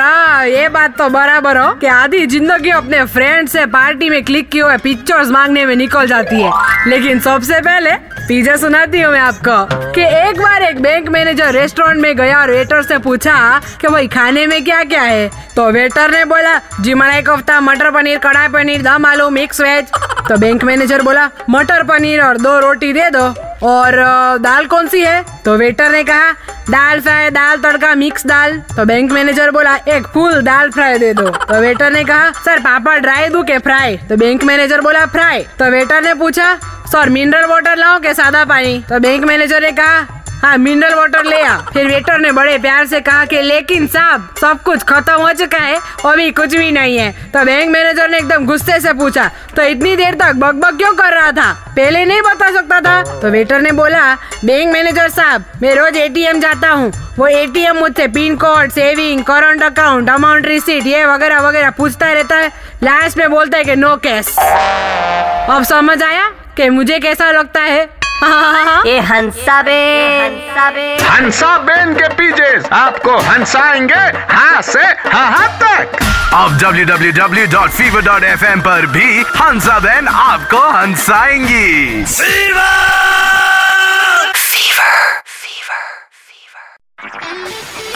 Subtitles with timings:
[0.00, 4.48] अरे ये बात तो बराबर हो कि आधी ज़िंदगी अपने फ्रेंड से पार्टी में क्लिक
[4.50, 6.50] किए हुए पिक्चर्स मांगने में निकल जाती है।
[6.86, 7.90] लेकिन सबसे पहले
[8.28, 12.50] पीजे सुनाती हूँ मैं आपको कि एक बार एक बैंक मैनेजर रेस्टोरेंट में गया और
[12.50, 13.34] वेटर से पूछा
[13.80, 15.28] कि भाई, खाने में क्या क्या है?
[15.56, 19.90] तो वेटर ने बोला, जी, मलाई कोफ्ता, मटर पनीर, कढ़ाई पनीर, दम आलू मिक्स वेज
[20.28, 23.26] तो बैंक मैनेजर बोला, मटर पनीर और दो रोटी दे दो।
[23.66, 23.96] और
[24.38, 25.22] दाल कौन सी है?
[25.44, 26.30] तो वेटर ने कहा,
[26.70, 31.12] दाल फ्राई, दाल तड़का मिक्स दाल। तो बैंक मैनेजर बोला, एक फुल दाल फ्राई दे
[31.14, 33.96] दो। तो वेटर ने कहा, सर, पापड़ ड्राई दू के फ्राई?
[34.08, 36.58] तो बैंक मैनेजर बोला, फ्राई। तो वेटर ने पूछा
[36.92, 38.78] सर मिनरल वाटर लाओ के सादा पानी?
[38.88, 40.06] तो बैंक मैनेजर ने कहा
[40.42, 44.28] हाँ मिनरल वाटर ले आ। फिर वेटर ने बड़े प्यार से कहा कि, लेकिन साहब,
[44.40, 48.18] सब कुछ खत्म हो चुका है, अभी कुछ भी नहीं है। तो बैंक मैनेजर ने
[48.18, 51.52] एकदम गुस्से से पूछा तो इतनी देर तक बकबक क्यों कर रहा था?
[51.76, 53.02] पहले नहीं बता सकता था?
[53.20, 58.08] तो वेटर ने बोला बैंक मैनेजर साहब, मैं रोज एटीएम जाता हूँ। वो एटीएम मुझसे
[58.08, 62.52] pin code saving current account amount receipt ये वगैरह वगैरह पूछता रहता है।
[62.82, 66.30] लास्ट में बोलता है कि नो कैश अब समझ आया?
[66.60, 67.88] कि मुझे कैसा लगता है?
[68.86, 75.98] ये हंसा बे हंसा बे हंसा बेन के पीजेस। आपको हंसाएँगे हाँ से हाँ तक।
[76.34, 82.04] अब www.fever.fm पर भी हंसा बैन आपको हंसाएँगी।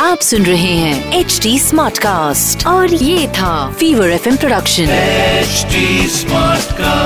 [0.00, 4.82] आप सुन रहे हैं एच डी स्मार्ट कास्ट और ये था fever F M production
[4.82, 5.66] H
[6.10, 7.03] smart Smartcast.